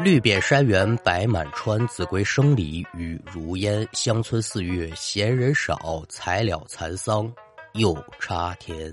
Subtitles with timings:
[0.00, 3.86] 绿遍山原白满川，子规声里雨如烟。
[3.92, 7.30] 乡村四月闲人少，才了蚕桑
[7.74, 8.90] 又插田。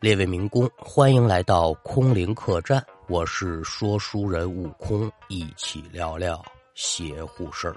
[0.00, 6.44] 列位民工，欢迎来到空灵客栈，我是说书人悟空，一起聊聊
[6.74, 7.76] 邪乎事儿。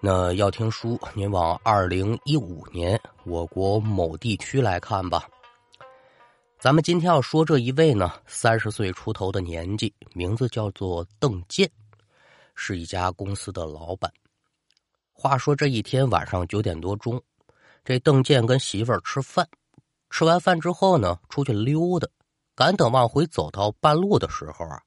[0.00, 5.28] 那要听书，您往二零一五年我国某地区来看吧。
[6.62, 11.68] 咱们今天要说这一位呢，三十岁出头的年纪，名字叫做邓健，
[12.54, 14.08] 是一家公司的老板。
[15.12, 17.20] 话说这一天晚上九点多钟，
[17.84, 19.44] 这邓健跟媳妇儿吃饭，
[20.10, 22.06] 吃完饭之后呢，出去溜达，
[22.54, 24.80] 赶等往回走到半路的时候啊，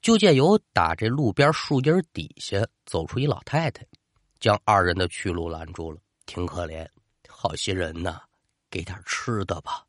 [0.00, 3.84] 就见有打这路边树荫底下走出一老太太，
[4.38, 5.98] 将二人的去路拦住了。
[6.26, 6.86] 挺可怜，
[7.26, 8.20] 好心人呐，
[8.70, 9.84] 给点吃的吧。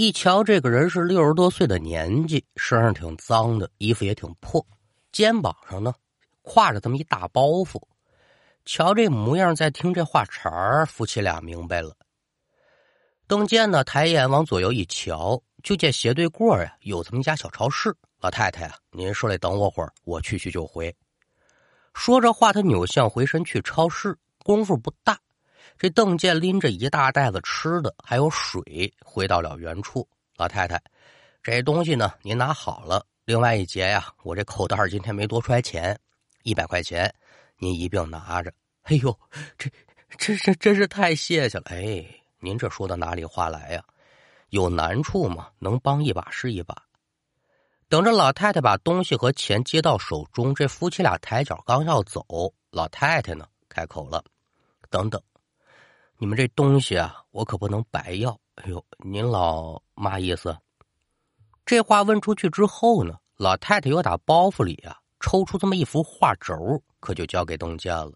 [0.00, 4.64] 一瞧，这个人是六十多岁的年纪，身上挺脏的，衣服也挺破，
[5.10, 5.92] 肩膀上呢
[6.44, 7.82] 挎着这么一大包袱。
[8.64, 11.96] 瞧这模样，再听这话茬儿，夫妻俩明白了。
[13.26, 17.92] 邓健呢，抬眼往左右一瞧，就见斜对过呀有这么一家小超市。
[18.20, 20.94] 老太太啊，您说来等我会儿，我去去就回。
[21.92, 25.18] 说着话，他扭向回身去超市，功夫不大。
[25.78, 30.08] 这邓健拎着一大袋子吃的，还有水，回到了原处。
[30.36, 30.82] 老太太，
[31.40, 33.06] 这东西呢，您拿好了。
[33.24, 35.96] 另外一节呀，我这口袋今天没多揣钱，
[36.42, 37.14] 一百块钱，
[37.58, 38.52] 您一并拿着。
[38.82, 39.16] 哎呦，
[39.56, 39.70] 这
[40.16, 41.64] 这这真是太谢谢了！
[41.66, 42.04] 哎，
[42.40, 43.84] 您这说的哪里话来呀？
[44.48, 46.74] 有难处嘛，能帮一把是一把。
[47.88, 52.24] 等着老太太把东西和钱接到手中，这夫妻俩抬脚刚要走，
[52.70, 54.24] 老太太呢开口了
[54.90, 55.22] ：“等等。”
[56.20, 58.36] 你们这东西啊，我可不能白要。
[58.56, 60.58] 哎呦，您老嘛意思？
[61.64, 68.12] 这话问出去之后呢，老太太又打包袱里啊抽出这么一幅画轴，可就交给邓健了。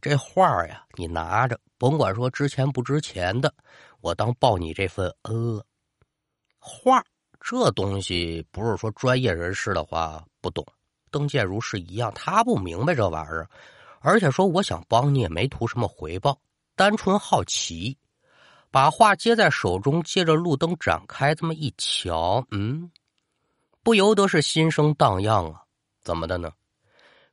[0.00, 3.52] 这画呀，你拿着，甭管说值钱不值钱的，
[4.00, 5.66] 我当报你这份恩了。
[6.60, 7.04] 画
[7.40, 10.64] 这东西不是说专业人士的话不懂，
[11.10, 13.50] 邓健如是一样，他不明白这玩意儿，
[13.98, 16.38] 而且说我想帮你也没图什么回报。
[16.78, 17.98] 单纯好奇，
[18.70, 22.88] 把画接在手中，借着路灯展开，这么一瞧，嗯，
[23.82, 25.60] 不由得是心生荡漾啊！
[26.00, 26.52] 怎么的呢？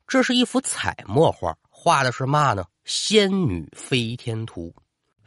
[0.08, 2.66] 这是一幅彩墨画，画的是嘛呢？
[2.86, 4.74] 仙女飞天图。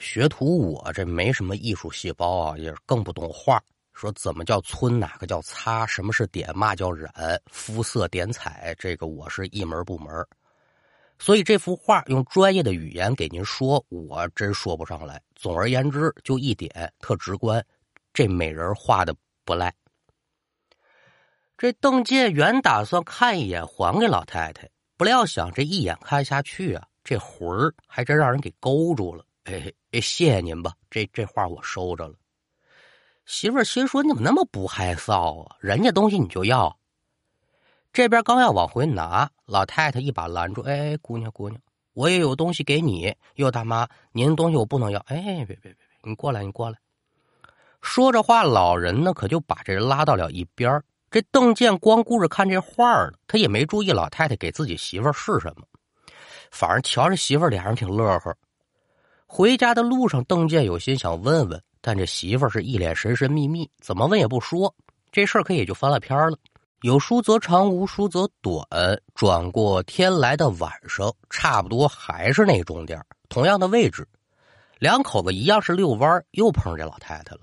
[0.01, 3.62] 学徒我这没什么艺术细胞啊，也更不懂画。
[3.93, 10.12] 说怎么叫皴，哪个叫擦，什么是点，嘛叫染，肤色点彩，这个我是一门不门。
[11.19, 15.21] 所以这幅画用专业的语言给您说，我真说不上来。
[15.34, 17.65] 总而言之，就一点特直观，
[18.12, 19.15] 这美人画的
[19.45, 19.75] 不赖。
[21.56, 29.25] 这邓介原打算看一眼还给老太太，不料想这一眼看下去啊，这魂儿还真让人给勾住了。
[29.45, 32.15] 哎，谢谢您吧，这这画我收着了。
[33.27, 35.56] 媳妇儿心说：“你怎么那么不害臊啊？
[35.61, 36.79] 人家东西你就要。”
[37.93, 41.60] 这边刚要往回拿，老太太一把拦住：“哎，姑娘，姑娘，
[41.94, 43.15] 我也有东西给你。
[43.37, 45.00] 哟，大妈，您东西我不能要。
[45.06, 46.78] 哎，别别别别，你过来，你过来。”
[47.81, 50.82] 说着话，老人呢可就把这人拉到了一边。
[51.10, 55.62] 这邓健光顾着看这画呢，他也没注意老太太给自己媳妇是什么，
[56.50, 58.37] 反正瞧着媳妇脸上挺乐呵。
[59.26, 64.75] 回家的路上，邓健有心想问问，但这媳妇是一脸神神秘秘，怎么问也不说。
[65.10, 66.37] 这事儿可也就翻了篇了。
[66.83, 68.65] 有书则长，无书则短。
[69.12, 74.06] 转过天来的晚上，差不多还是那终点，同样的位置，
[74.78, 77.41] 两口子一样是遛弯，又碰上这老太太了。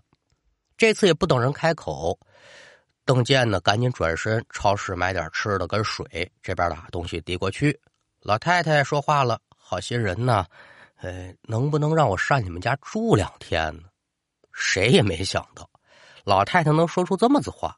[0.78, 2.18] 这次也不等人开口，
[3.04, 7.78] 邓健呢赶紧转身超市买点吃的跟水，这边把东西递过去。
[8.22, 10.46] 老太太说话了：“好心人呐，
[11.02, 13.84] 呃，能不能让我上你们家住两天呢？”
[14.54, 15.70] 谁也没想到，
[16.24, 17.78] 老太太能说出这么子话。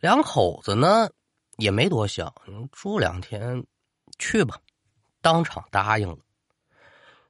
[0.00, 1.10] 两口子呢，
[1.56, 2.32] 也没多想，
[2.70, 3.64] 住两天，
[4.18, 4.56] 去吧，
[5.20, 6.18] 当场答应了。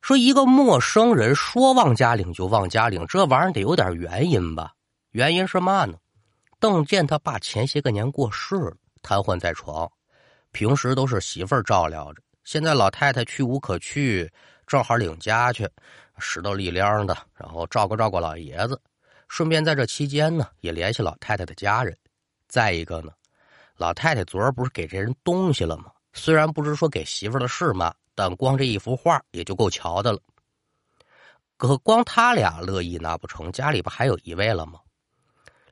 [0.03, 4.73] 说一个陌生人说往家领就往家领，这玩意儿得有点原因吧？
[5.13, 5.95] 原因是嘛呢？
[6.61, 9.91] 邓健他爸前些个年过世了，瘫痪在床，
[10.53, 14.31] 平时都是媳妇儿照料着，现在老太太去无可去，
[14.67, 15.67] 正好领家去，
[16.19, 18.79] 拾掇力量的，然后照顾照顾老爷子，
[19.27, 21.97] 顺便在这期间呢，也联系老太太的家人。
[22.49, 23.13] 再一个呢，
[23.77, 25.93] 老太太昨儿不是给这人东西了吗？
[26.15, 30.19] 虽然不知说给媳妇的是嘛，但光这一幅画也就够瞧的了。
[31.57, 33.53] 可光他俩乐意那不成？
[33.53, 34.81] 家里不还有一位了吗？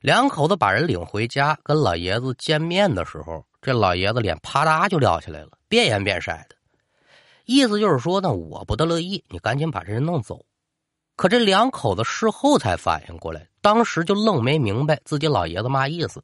[0.00, 6.54] 两口子把人领回家，跟老爷子见面的时候，这老爷子脸啪嗒就撂下来了，变颜变色的，
[7.44, 10.44] 意思就是说呢，我不得乐意，你赶紧把这人弄走。
[11.16, 16.22] 可这两口子事后才反应过来，当时就愣没明白自己老爷子嘛意思。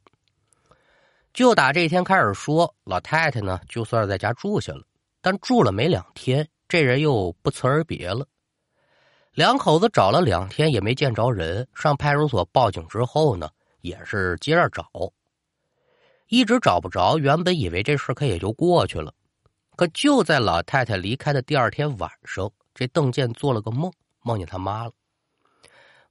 [1.33, 4.83] 就打这一天开始说，老太太呢，就算是在家住下了，
[5.19, 8.27] 但住了没两天，这人又不辞而别了。
[9.33, 13.49] 两口子找了两天也没见着人，上派出所报警之后呢，
[13.81, 14.87] 也是接着找，
[16.27, 17.17] 一直找不着。
[17.17, 19.11] 原本以为这事可也就过去了，
[19.75, 23.91] 可就在老太太离开的第二天晚上，这邓健做了个梦，
[24.21, 24.91] 梦见他妈了。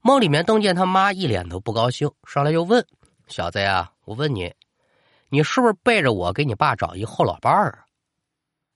[0.00, 2.84] 梦里面，邓健他妈一脸都不高兴，上来就问
[3.28, 4.52] ：“小子呀，我问你。”
[5.34, 7.88] 你是不是背着我给你爸找一后老伴儿啊？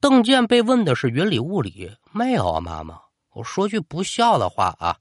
[0.00, 2.99] 邓健被问的是云里雾里，没有啊，妈妈。
[3.35, 4.97] 我说句不孝的话啊，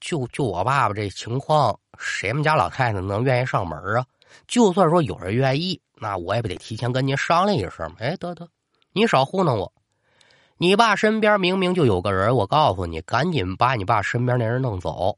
[0.00, 4.04] 就就我爸爸这情况，谁们家老太太能愿意上门啊？
[4.48, 7.98] 就算说有人愿意，那我也不得提前跟您商量一声吗？
[8.00, 8.48] 哎，得得，
[8.92, 9.72] 你少糊弄我。
[10.56, 15.16] 你爸身边明明就有个人，我告诉你，赶紧把你爸身边那人弄走。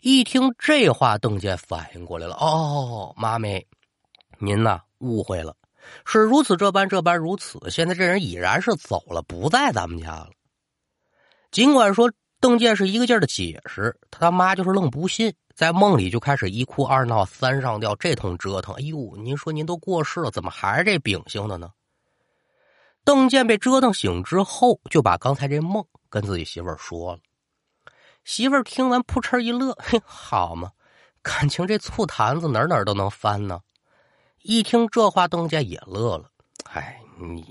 [0.00, 3.66] 一听这话，邓健反应过来了，哦，妈咪。
[4.38, 5.54] 您呐，误会了，
[6.04, 7.58] 是如此这般这般如此。
[7.70, 10.30] 现在这人已然是走了，不在咱们家了。
[11.50, 18.74] 尽管说邓健是一个劲儿的解释，他妈就是愣不信，在梦里就开始一哭二闹三上吊，这通折腾。
[18.76, 21.70] 哎呦，您说您都过世了，怎么还是这秉性的呢？
[23.04, 27.20] 邓健被折腾醒之后，就把刚才这梦跟自己媳妇儿说了。
[28.24, 30.70] 媳妇儿听完扑哧一乐，嘿，好嘛，
[31.22, 33.58] 感情这醋坛子哪哪都能翻呢。
[34.42, 36.30] 一听这话，邓家也乐了。
[36.72, 37.44] 哎，你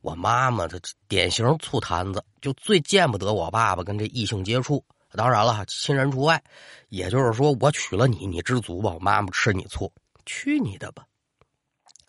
[0.00, 0.78] 我妈妈她
[1.08, 4.84] 典型醋坛子，就最见不得我爸爸跟这异性接触。
[5.12, 6.42] 当然了，亲人除外。
[6.88, 8.90] 也就是说，我娶了你，你知足吧。
[8.92, 9.92] 我妈妈吃你醋，
[10.24, 11.04] 去你的吧！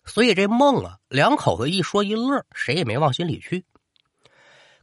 [0.04, 3.64] 所以这梦啊，两口子一说一乐，谁也没往心里去。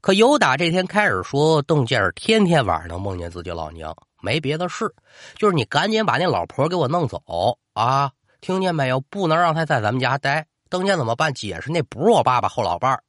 [0.02, 4.94] 可由打这天开始，说邓健儿天天晚上能梦见自己老娘，没别的事，
[5.36, 7.22] 就是你赶紧把那老婆给我弄走
[7.74, 8.12] 啊！
[8.42, 9.00] 听见没有？
[9.02, 10.48] 不能让他在咱们家待。
[10.70, 11.34] 邓健怎么办？
[11.34, 13.04] 解释那不是我爸爸后老伴儿。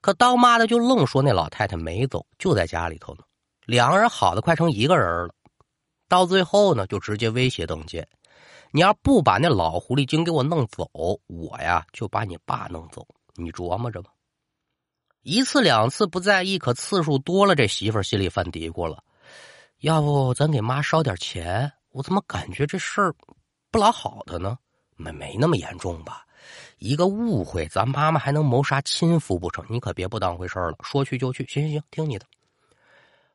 [0.00, 3.22] 可当妈的就愣说那老太太没走，就在家里头呢。
[3.64, 5.34] 两个人好的快成一个人了。
[6.08, 8.06] 到最后呢，就直接威胁邓健
[8.70, 10.88] ：“你要不把那老狐狸精给我弄走，
[11.26, 13.06] 我呀就把你爸弄走。
[13.34, 14.10] 你琢磨着吧。”
[15.22, 19.02] 一次两次不在意，可次数多了，这媳妇心里犯嘀咕了
[19.82, 21.72] ：“要不咱给妈烧点钱？
[21.90, 23.14] 我怎么感觉这事儿……”
[23.76, 24.56] 不老好的呢，
[24.96, 26.24] 没没那么严重吧？
[26.78, 29.62] 一个误会，咱妈妈还能谋杀亲夫不成？
[29.68, 30.76] 你可别不当回事了。
[30.82, 32.24] 说去就去，行行行，听你的。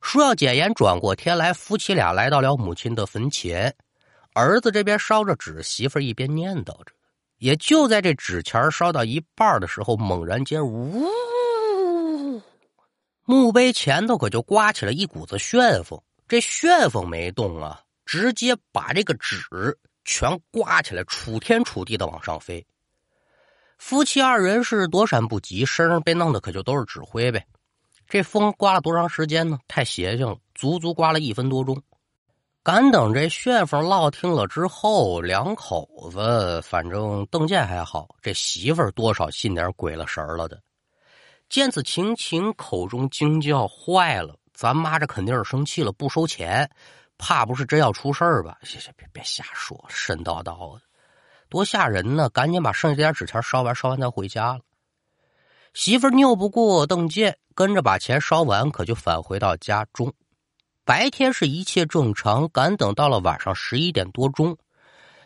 [0.01, 3.71] 说要简言，转过天来，夫妻俩来到了母亲的坟前，
[4.33, 6.91] 儿子这边烧着纸，媳妇一边念叨着。
[7.37, 11.07] 也就在这纸钱烧到一半的时候，猛然间，呜，
[13.25, 16.01] 墓碑前头可就刮起了一股子旋风。
[16.27, 19.77] 这旋风没动啊，直接把这个纸。
[20.11, 22.63] 全刮起来，楚天楚地的往上飞。
[23.77, 27.47] 夫妻二人是躲闪不及，身上被弄的可就都是纸灰呗。
[28.09, 29.57] 这风刮了多长时间呢？
[29.69, 31.81] 太邪性了，足足刮了一分多钟。
[32.61, 40.61] 赶等这旋风落听了之后，两口子反正邓健还好，这媳妇儿多少信点鬼了神了的。
[41.47, 46.69] 见此情形，口中惊叫：“坏了，咱妈这肯定是生气了，不收钱。”
[47.23, 48.57] 怕不是真要出事儿吧？
[48.63, 50.81] 行行，别别瞎说，神叨叨的，
[51.49, 52.27] 多吓人呢！
[52.29, 54.61] 赶紧把剩下这点纸钱烧完，烧完再回家了。
[55.75, 60.11] 媳妇儿拗不过邓健，跟着把钱烧完，可就返回到家中。
[60.83, 64.57] 白天是一切正常，赶等到了晚上十一点多钟，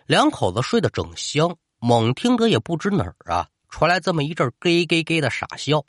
[0.06, 5.82] 两口子睡得正香，猛听得也不知哪儿啊，传来这么一阵咯咯咯的傻笑。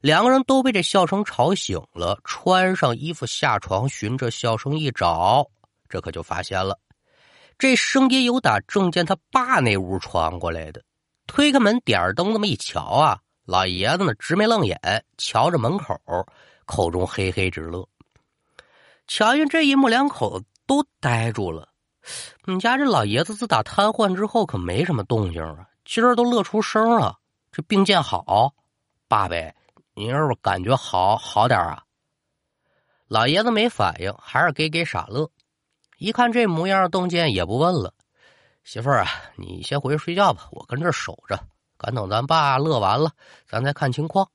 [0.00, 5.46] 两个人都被这笑声吵醒了，穿上衣服下床，循着笑声一找，
[5.90, 6.78] 这可就发现了，
[7.58, 10.82] 这声音有打正见他爸那屋传过来的。
[11.26, 15.94] 推开门，点灯，那么一瞧啊，老爷子呢直眉愣眼，瞧着门口，
[16.64, 17.86] 口中嘿嘿直乐。
[19.06, 21.68] 瞧见这一幕，两口子都呆住了。
[22.46, 27.18] 你家这老爷子自打瘫痪之后，可没什么动静啊，今儿都乐出声了。
[27.52, 28.54] 这病见好，
[29.06, 29.54] 爸呗。
[30.00, 31.82] 你是不是感觉好好点啊？
[33.06, 35.30] 老爷子没反应，还是给给傻乐。
[35.98, 37.92] 一看这模样，邓健也不问了。
[38.64, 41.38] 媳妇儿啊，你先回去睡觉吧，我跟这守着，
[41.76, 43.12] 赶等咱爸乐完了，
[43.46, 44.26] 咱再看情况。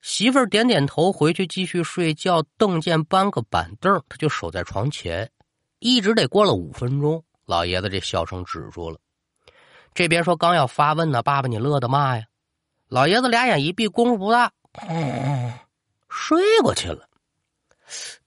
[0.00, 2.42] 媳妇儿点点头，回去继续睡觉。
[2.56, 5.30] 邓健搬个板凳，他就守在床前。
[5.78, 8.98] 一直得过了五分钟，老爷子这笑声止住了。
[9.92, 12.24] 这边说刚要发问呢，爸爸你乐的嘛呀？
[12.94, 14.52] 老爷子俩眼一闭，功夫不大，
[16.08, 17.08] 睡过去了。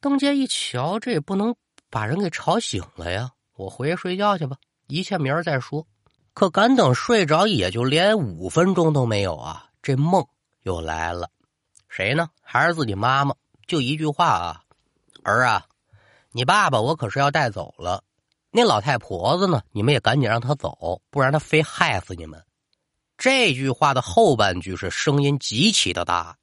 [0.01, 1.55] 邓健一瞧，这也不能
[1.89, 4.57] 把人给吵醒了呀，我回去睡觉去吧，
[4.87, 5.87] 一切明儿再说。
[6.33, 10.27] 可赶等睡着，也就连五分钟都没有啊，这梦
[10.63, 11.29] 又来了。
[11.87, 12.29] 谁呢？
[12.41, 13.33] 还是自己妈妈？
[13.67, 14.63] 就一句话啊，
[15.23, 15.65] 儿啊，
[16.33, 18.03] 你爸爸我可是要带走了。
[18.51, 19.61] 那老太婆子呢？
[19.71, 22.43] 你们也赶紧让她走，不然她非害死你们。
[23.17, 26.37] 这句话的后半句是声音极其的大，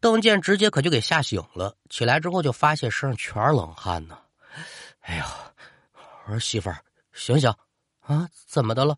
[0.00, 1.74] 邓健直接可就给吓醒了。
[1.90, 4.16] 起来之后就发现身上全是冷汗呢。
[5.00, 5.26] 哎呀，
[6.26, 6.78] 我说媳妇儿，
[7.12, 7.52] 醒醒
[8.02, 8.28] 啊！
[8.46, 8.96] 怎么的了？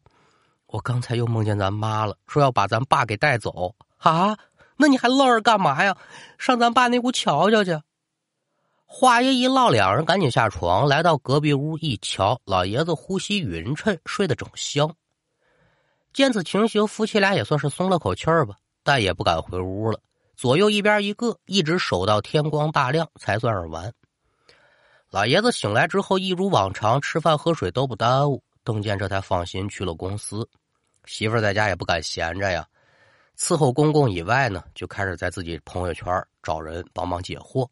[0.67, 4.37] 我刚才又梦见咱妈了，说要把咱爸给带走啊！
[4.77, 5.97] 那你还愣着干嘛呀？
[6.39, 7.81] 上咱爸那屋瞧瞧去。
[8.85, 14.95] 话音一落，两人赶紧下床，来到隔壁屋一瞧，老爷子呼吸匀称，睡得正香。
[16.15, 18.55] 见此情形，夫妻俩也算是松了口气儿吧，
[18.85, 19.99] 但也不敢回屋了。
[20.37, 23.93] 左右一边一个，一直守到天光大亮才算是完。
[25.11, 28.43] 老爷子醒来之后，一如往常，吃饭喝水都不耽误。
[28.63, 30.49] 邓健这才放心去了公司，
[31.05, 32.65] 媳妇在家也不敢闲着呀。
[33.37, 36.07] 伺候公公以外呢，就开始在自己朋友圈
[36.45, 37.69] 找人帮忙解惑。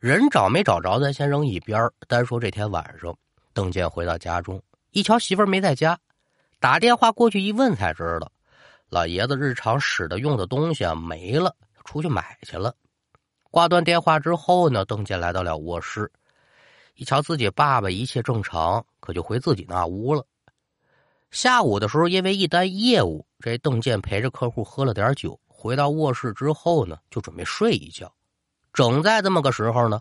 [0.00, 3.16] 人找没找着，咱先扔一边单说这天晚上，
[3.52, 5.98] 邓健回到家中，一瞧媳妇儿没在家，
[6.60, 8.32] 打电话过去一问，才知道
[8.88, 12.74] 老爷子日常使的用的东西啊没了，出去买去了。
[13.50, 16.10] 挂断电话之后呢，邓健来到了卧室，
[16.96, 20.24] 一瞧自己爸爸一切正常，可就回自己那屋了。
[21.30, 28.12] 下午的时候，因为一单业务，这邓健陪着客户喝了点酒，回到卧室之后呢，就准备睡一觉。
[28.72, 30.00] 整在这么个时候呢，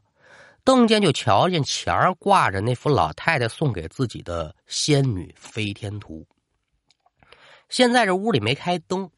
[0.63, 6.25] 邓健就瞧见墙上挂着那幅老太太送给自己的《仙女飞天图》。
[7.69, 9.09] 现在这屋里没开灯，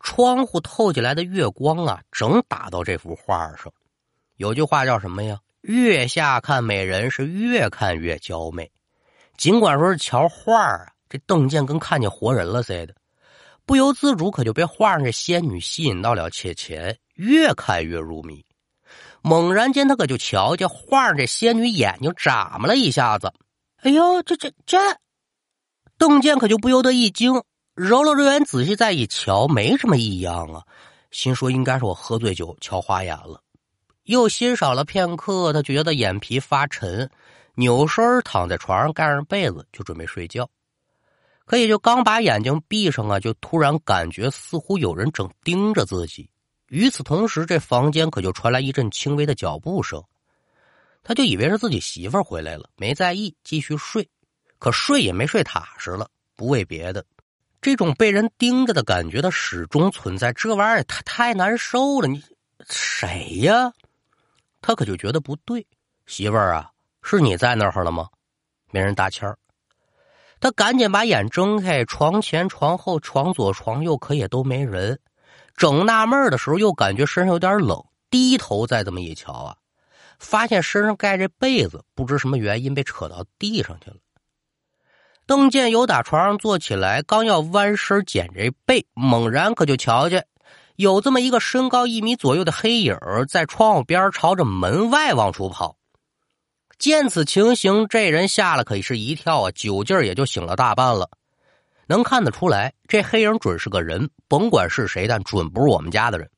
[0.00, 3.72] 窗户透进来的月光啊，正打到这幅画上。
[4.36, 8.72] 有句话叫什么呀？“月下看美人，是越看越娇媚。”
[9.36, 12.94] 尽管说是瞧画啊，这邓健跟看见活人了似的，
[13.66, 18.44] 不由自主可就被画上这仙女吸引到了切前，越看越入迷。
[19.22, 23.32] 猛然间，他可就瞧见画上这仙女眼睛眨巴了一下子。
[23.76, 24.78] 哎呦，这这这！
[25.96, 27.42] 邓健可就不由得一惊，
[27.74, 30.62] 揉了揉眼，仔细再一瞧，没什么异样啊。
[31.10, 33.42] 心说应该是我喝醉酒瞧花眼了。
[34.04, 37.10] 又欣赏了片刻，他觉得眼皮发沉，
[37.54, 40.48] 扭身躺在床上，盖上被子就准备睡觉。
[41.44, 46.28] 可也就刚把眼睛闭上啊，就突然感觉似乎有人正盯着自己。
[46.68, 50.02] 与此同时，这房间可就传来一阵轻微的脚步声，
[51.02, 54.08] 他就以为是自己媳妇回来了，没在意，继续睡。
[54.58, 57.04] 可睡也没睡踏实了，不为别的，
[57.62, 60.32] 这种被人盯着的感觉，它始终存在。
[60.32, 62.08] 这玩意儿他太难受了。
[62.08, 62.20] 你
[62.68, 63.72] 谁呀？
[64.60, 65.66] 他可就觉得不对，
[66.06, 66.70] 媳妇儿啊，
[67.02, 68.08] 是你在那儿了吗？
[68.70, 69.38] 没人搭腔儿，
[70.40, 74.98] 他赶紧把眼睁开，床前、床后、床左、床右，可也都没人。
[75.56, 79.56] 整纳闷的时候，又感觉身上有点冷，低头再这么一瞧啊，
[80.18, 83.96] 发现身上盖着被子，不知什么原因被扯到地上去了。
[85.26, 90.26] 邓建由打床上坐起来，刚要弯身捡这被，猛然可就瞧见
[90.76, 92.96] 有这么一个身高一米左右的黑影
[93.28, 95.76] 在窗户边朝着门外往出跑。
[96.78, 101.08] 见此情形，这人吓了可是一跳啊，酒劲儿也就醒了大半了。
[101.86, 106.28] 能看得出来，这黑影准是个人，甭管是谁，但准不是我们家的人。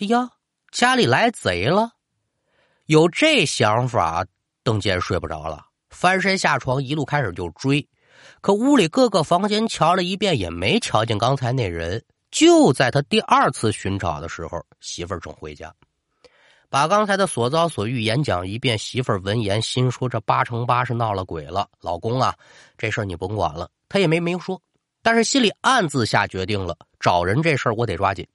[0.00, 0.28] 哎呀，
[0.70, 1.92] 家里来贼了！
[2.86, 4.26] 有这想法，
[4.62, 7.88] 邓健睡不着了，翻身下床，一路开始就追。
[8.40, 12.02] 可屋里各个房间瞧了一遍，也没瞧见刚才那人。
[12.30, 15.70] 就在他第二次寻找的时候，媳妇儿正回家，
[16.70, 18.78] 把刚才的所遭所遇演讲一遍。
[18.78, 22.34] 媳妇儿闻言，心说：“这八成八是闹了鬼了。”老公啊，
[22.78, 23.68] 这事儿你甭管了。
[23.88, 24.58] 他也没明说，
[25.02, 28.26] 但是心里暗自下决定了，找人这事儿我得抓紧。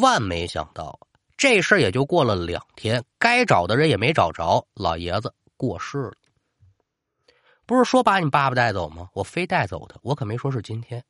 [0.00, 0.98] 万没想到，
[1.36, 6.14] 这事儿也就过了两天，该找的人也没找着，老爷子过世了。
[7.66, 9.08] 不是说把你爸爸带走吗？
[9.12, 11.04] 我非带走他，我可没说是今天。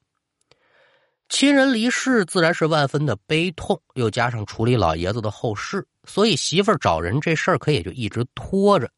[1.28, 8.90] 亲人离世，自然是万分的悲痛，又加上处理老爷子的后事，所以媳妇儿找人这事儿可也就一直拖着。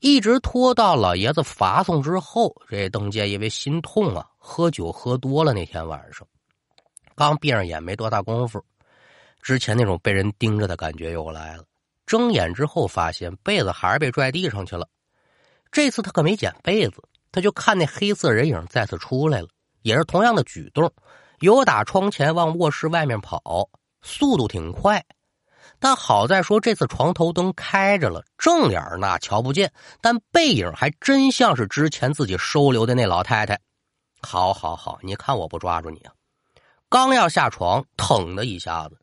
[0.00, 5.52] 一直拖到老爷子发送之后，这邓建因为心痛啊，喝酒喝多了。
[5.52, 6.26] 那天晚上，
[7.14, 8.62] 刚闭上眼没多大功夫，
[9.40, 11.64] 之前那种被人盯着的感觉又来了。
[12.04, 14.88] 睁眼之后发现被子还是被拽地上去了。
[15.74, 17.02] 这次他可没捡被子，
[17.32, 19.48] 他就看那黑色人影再次出来了，
[19.82, 20.92] 也是同样的举动，
[21.40, 23.68] 由打窗前往卧室外面跑，
[24.00, 25.04] 速度挺快。
[25.80, 33.58] 但好在说这次床头灯开着了，正脸那瞧不见，但背影还真像是之前自己收留的那老太太。
[34.22, 36.12] 好好好，你看我不抓住你啊！
[36.88, 38.96] 刚要下床，腾的一下子，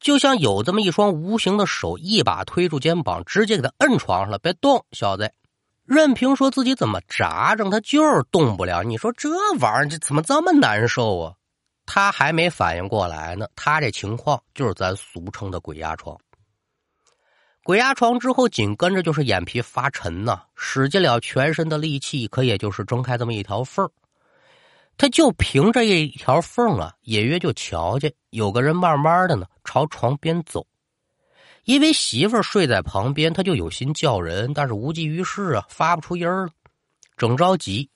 [0.00, 4.38] 就像有这么一双无形的手，一把推住肩膀，直接给他摁床上了。
[4.40, 5.32] 别动，小子！
[5.90, 8.84] 任凭说自己怎么扎着，他就是动不了。
[8.84, 9.28] 你说这
[9.58, 11.34] 玩意儿这怎么这么难受啊？
[11.84, 16.16] 他还没反应过来呢，他这情况就是咱俗称的鬼压床。
[17.64, 23.90] 鬼压床之后，紧跟着就是眼皮发沉呐，使尽了全身的力气，可也就是睁开这么一条缝
[24.96, 30.64] 他就凭着一条缝啊，隐约就瞧见有个人慢慢的呢朝床边走。
[31.64, 36.52] 因为媳妇儿睡在旁边，他就有心叫人，但是无济于事啊，发不出音儿了，
[37.16, 37.88] 正着急。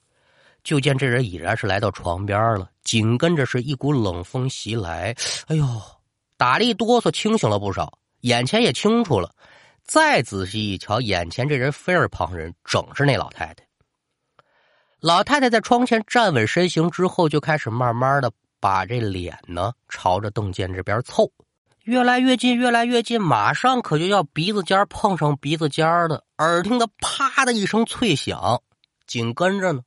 [0.62, 5.14] 就见这人已然是来到床边了，紧跟着是一股冷风袭来。
[5.46, 5.66] 哎呦，
[6.38, 9.34] 打了一哆嗦，清醒了不少，眼前也清楚了。
[9.82, 13.66] 再仔细一瞧，眼前这人非是旁人，正是那老太太。
[15.00, 21.30] 老太太在窗前站稳身形之后，就开始慢慢的把这脸呢朝着邓健这边凑，
[21.84, 26.24] 越来越近，越来越近，马上可就要鼻子尖碰上鼻子尖的。
[26.38, 28.62] 耳听的啪的一声脆响，
[29.06, 29.82] 紧跟着呢。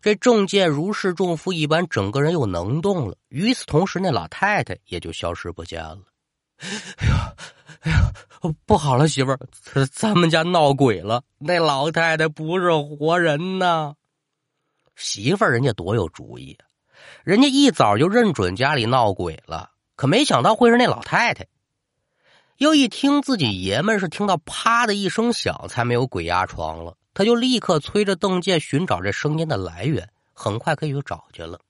[0.00, 3.16] 这郑健如释重负一般，整个人又能动了。
[3.28, 5.98] 与此同时，那老太太也就消失不见了。
[6.58, 7.34] 哎呀，
[7.82, 8.10] 哎呀，
[8.64, 9.38] 不好了，媳妇儿，
[9.92, 11.22] 咱们家闹鬼了！
[11.38, 13.94] 那老太太不是活人呐。
[14.96, 16.56] 媳妇儿人家多有主意，
[17.22, 21.46] 人家一早就认准家里闹鬼了，可没想到会是那老太太。
[22.56, 26.96] 又一听自己爷们是听到啪的一声响，才没有鬼压床了。
[27.12, 31.60] 他就立刻催着邓健寻找这声音的来源，很快可以就找去了。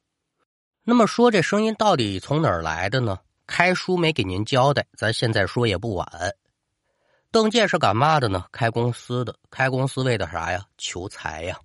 [0.82, 3.18] 那么说这声音到底从哪儿来的呢？
[3.46, 6.06] 开书没给您交代，咱现在说也不晚。
[7.30, 8.46] 邓健是干嘛的呢？
[8.52, 10.64] 开公司的，开公司为的啥呀？
[10.78, 11.58] 求财呀！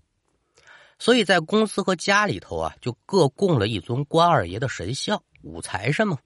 [0.97, 6.17] 所以在公司和家里头啊，就各供了一尊关二爷的神像，五财神嘛。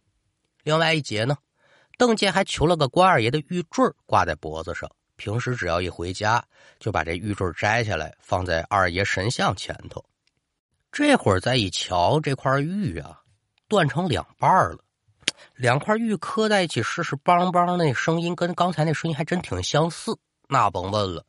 [0.64, 1.38] 另外一节呢，
[1.98, 4.90] 邓健还求了个关二爷的玉坠挂在脖子上。
[5.16, 6.44] 平时只要一回家，
[6.80, 10.04] 就把这玉坠摘下来，放在二爷神像前头。
[10.92, 13.22] 这会儿再一瞧，这块玉啊，
[13.68, 14.80] 断成两半了。
[15.56, 20.18] 两块玉磕在一起，试试梆梆，那声音跟刚才那声音还真挺相似。
[20.48, 21.26] 那甭问了，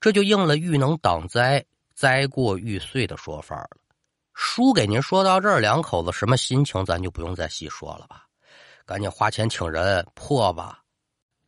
[0.00, 3.70] 这就应了“玉能挡灾，灾过玉碎”的说法了。
[4.34, 8.25] 书给您说到这儿，两口子什么心情，咱就不用再细说了吧。
[8.86, 10.80] 赶紧花钱请人破吧。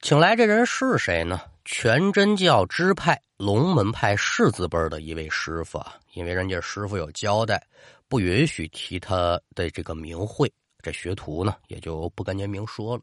[0.01, 1.40] 请来这人是谁呢？
[1.64, 7.64] 全真教支派龙门派世字辈的一位师傅啊，因为人家师傅有交代，
[8.09, 13.03] 不允许提他的这个名讳，这学徒呢也就不跟您明说了。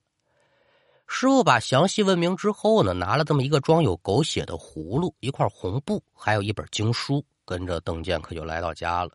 [1.07, 9.11] 师傅把详细问明之后呢，拿了这么一个装有狗血的葫芦、一块红布，还有一本经书，跟着邓健可就来到家了。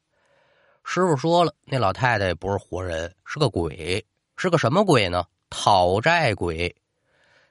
[0.82, 4.02] 师傅说了，那老太太不是活人，是个鬼，
[4.42, 5.26] 是个什么鬼呢？
[5.50, 6.74] 讨债鬼。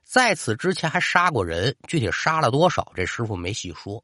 [0.03, 4.03] 在此之前还杀过人，具体杀了多少，这师傅没细说。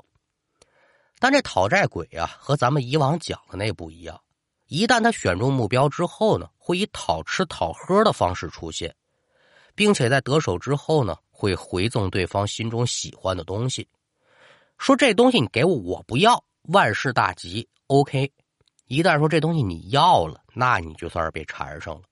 [1.18, 4.22] 但这讨债鬼啊，和咱们以往讲的那不一样。
[4.68, 8.96] 一旦他选中目标之后呢，会以讨吃讨喝的方式出现，
[9.74, 13.90] 并且在得手之后呢，会回赠对方心中喜欢的东西。
[14.78, 17.68] 说这东西你给我，我不要，万事大吉。
[17.88, 18.32] OK，
[18.86, 22.04] 一旦说这东西你要了，那你就算是被缠上了。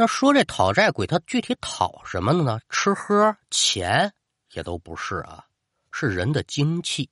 [0.00, 2.60] 那说这讨债鬼他具体讨什么呢？
[2.68, 4.12] 吃喝钱
[4.52, 5.44] 也都不是啊，
[5.90, 7.10] 是人的精气。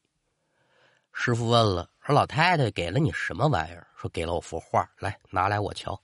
[1.12, 3.88] 师傅问了，说老太太给了你什么玩意儿？
[3.96, 6.00] 说给了我幅画，来拿来我瞧。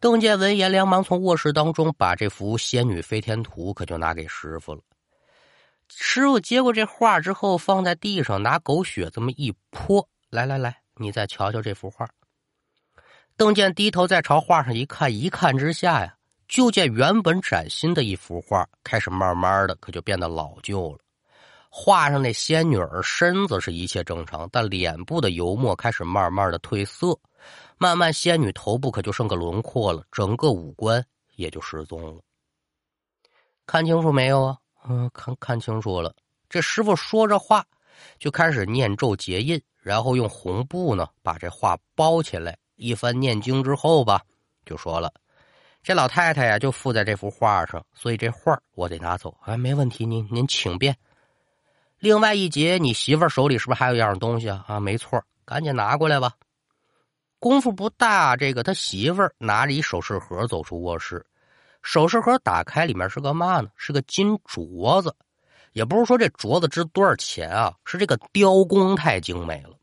[0.00, 4.80] 邓建闻言，连忙从卧室当中把这幅《仙女飞天图》可就拿给师傅了。
[5.90, 12.08] 师傅接过这画之后，放在地上，拿狗血这么一泼，来来来，你再瞧瞧这幅画。
[13.36, 16.14] 邓健低头再朝画上一看，一看之下呀，
[16.46, 20.98] 就见原本崭新的一幅画开始慢慢的可就变得老旧了。
[21.68, 27.18] 画上那仙女儿身子是一切正常，但脸部的油墨开始慢慢的褪色，
[27.76, 32.22] 慢慢仙女头部可就剩个轮廓了，整个五官也就失踪了。
[33.66, 34.58] 看清楚没有啊？
[34.88, 36.14] 嗯，看看清楚了。
[36.48, 37.66] 这师傅说着话，
[38.16, 42.56] 就开始念咒结印，然后用红布呢把这画包起来。
[42.76, 44.22] 一番念经之后吧，
[44.64, 45.12] 就说了
[45.82, 49.36] ：“这老太太呀，就附在这幅画上，所以这画我得拿走。
[49.44, 50.96] 哎，没问题，您您请便。
[51.98, 54.64] 另外一节，你媳妇手里是不是还有一样东西啊？
[54.66, 56.34] 啊，没错，赶紧拿过来吧。
[57.38, 61.24] 功夫不大，这个他媳妇拿着一首饰盒走出卧室，
[61.82, 63.68] 首饰盒打开，里面是个嘛呢？
[63.76, 65.14] 是个金镯子，
[65.72, 69.76] 也不是说这镯子值多少钱啊，是这个雕工太精美了。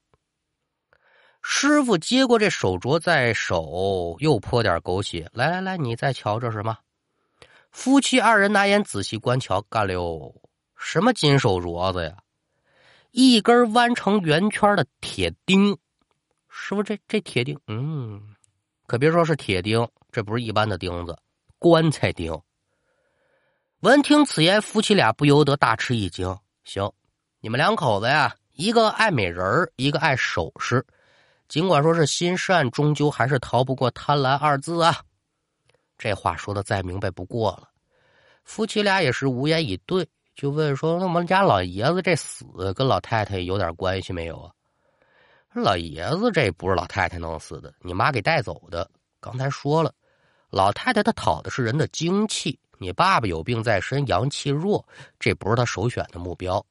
[1.42, 5.30] 师傅接过这手镯在手，又泼点狗血。
[5.34, 6.78] 来来来，你再瞧这什么？
[7.72, 10.34] 夫妻二人拿眼仔细观瞧，干溜，
[10.78, 12.18] 什么金手镯子呀？
[13.12, 15.78] 一根弯成圆圈的铁钉。
[16.48, 18.22] 师傅，这这铁钉，嗯，
[18.86, 21.18] 可别说是铁钉，这不是一般的钉子，
[21.58, 22.40] 棺材钉。
[23.80, 26.38] 闻听此言，夫妻俩不由得大吃一惊。
[26.64, 26.92] 行，
[27.40, 30.86] 你们两口子呀，一个爱美人一个爱首饰。
[31.52, 34.96] 尽管说是心善，终究还是逃不过贪婪二字啊！
[35.98, 37.68] 这话说的再明白不过了。
[38.46, 44.50] 夫妻俩也是无言以对，就问说：“那我们家老爷子这死跟老太太有点关系没有啊？”
[45.52, 48.90] 老爷子这不是老太太弄死的，你妈给带走的。
[49.20, 49.94] 刚才说了，
[50.52, 54.88] 老太太她讨的是人的精气，你爸爸有病在身，阳气弱，
[55.20, 56.66] 这不是他首选的目标。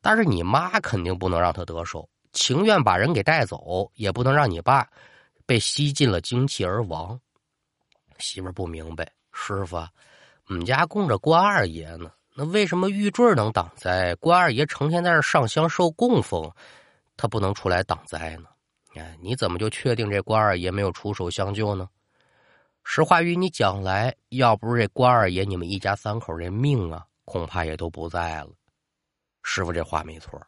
[0.00, 2.08] 但是你妈肯定不能让他得手。
[2.34, 4.86] 情愿把人给带走，也不能让你爸
[5.46, 7.18] 被吸尽了精气而亡。
[8.18, 9.76] 媳妇不明白，师傅，
[10.48, 14.14] 我们家供着关二爷呢，那为什么玉坠能挡灾？
[14.16, 16.52] 关二爷成天在这上香受供奉，
[17.16, 18.48] 他不能出来挡灾呢？
[18.94, 21.88] 哎，你怎么就确定这关二爷没有出手相救呢？
[22.84, 28.50] 实话与你讲来，要不是这关二爷，你们一家三口这命啊，恐怕也都不在了。
[29.42, 30.40] 师傅这话没错。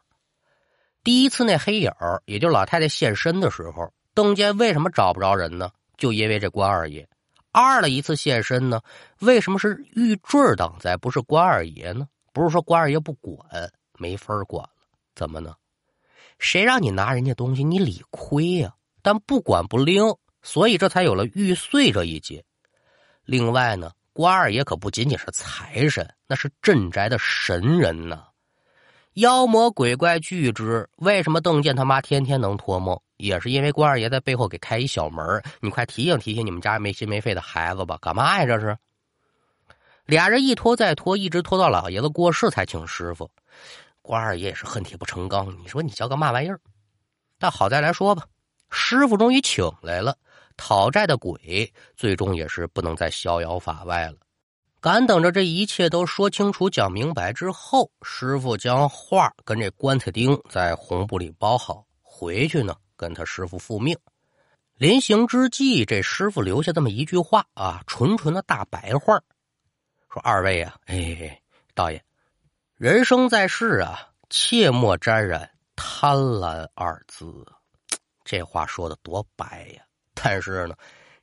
[1.07, 1.89] 第一次那黑影，
[2.25, 5.71] 也就老太太现身的时候，邓坚为什么找不着人呢？
[5.95, 7.07] 就因为这关二爷。
[7.53, 8.81] 二了一次现身呢，
[9.19, 12.09] 为什么是玉坠挡灾，不是关二爷呢？
[12.33, 13.39] 不是说关二爷不管，
[13.97, 14.69] 没法管了，
[15.15, 15.53] 怎么呢？
[16.39, 18.75] 谁让你拿人家东西，你理亏呀？
[19.01, 20.03] 但不管不拎，
[20.41, 22.43] 所以这才有了玉碎这一节。
[23.23, 28.25] 另外呢，关二爷可不仅仅是财神，那是镇宅的神人呢。
[29.17, 32.95] 妖魔鬼怪惧之，为什么邓健他妈天天能托梦？
[33.17, 37.97] 也是因为关二爷在背后给开一小门你快提醒提醒你们家没心没肺的孩子吧！
[37.99, 38.45] 干嘛呀？
[38.45, 38.77] 这是
[40.05, 43.27] 俩人一拖再拖，一直拖到老爷子过世才请师傅。
[44.03, 46.59] 关二爷也是恨铁不成钢，你说你叫个嘛玩意儿？
[47.39, 48.23] 但好在来说吧，
[48.69, 50.15] 师傅终于请来了，
[50.57, 54.17] 讨债的鬼最终也是不能再逍遥法外了。
[54.87, 63.97] 赶等着这一切都说清楚、讲明白之后，师傅将画跟这棺材钉在红布里包好，回去呢跟他师傅复命。
[64.75, 69.19] 临行之际，这师傅留下这么一句话啊，纯纯的大白话，
[70.09, 71.37] 说：“二位啊，哎，
[71.75, 72.01] 道爷，
[72.77, 77.45] 人生在世啊，切莫沾染贪婪二字。
[78.23, 79.83] ”这话说的多白呀！
[80.13, 80.75] 但是呢。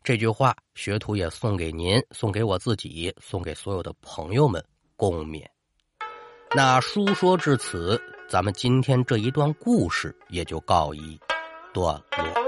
[0.05, 4.63] 这句话，学徒也送给您，送给我自己，送给所有的朋友们
[4.97, 5.43] 共勉。
[6.55, 11.19] 那书说至此，咱们今天这一段故事也就告一
[11.73, 12.44] 段落。